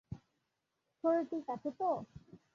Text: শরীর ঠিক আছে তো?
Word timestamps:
শরীর 1.03 1.23
ঠিক 1.31 1.45
আছে 1.49 1.69
তো? 1.79 1.89